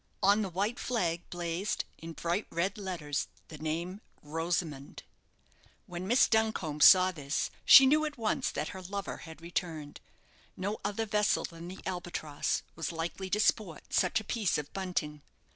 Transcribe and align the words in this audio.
On 0.23 0.41
the 0.41 0.49
white 0.49 0.79
flag 0.79 1.29
blazed, 1.29 1.85
in 1.99 2.13
bright 2.13 2.47
red 2.49 2.75
letters, 2.79 3.27
the 3.49 3.59
name, 3.59 4.01
"Rosamond!" 4.23 5.03
When 5.85 6.07
Miss 6.07 6.27
Duncombe 6.27 6.81
saw 6.81 7.11
this, 7.11 7.51
she 7.65 7.85
knew 7.85 8.03
at 8.05 8.17
once 8.17 8.49
that 8.49 8.69
her 8.69 8.81
lover 8.81 9.17
had 9.17 9.43
returned. 9.43 9.99
No 10.57 10.79
other 10.83 11.05
vessel 11.05 11.43
than 11.43 11.67
the 11.67 11.77
"Albatross" 11.85 12.63
was 12.75 12.91
likely 12.91 13.29
to 13.29 13.39
sport 13.39 13.93
such 13.93 14.19
a 14.19 14.23
piece 14.23 14.57
of 14.57 14.73
bunting. 14.73 15.21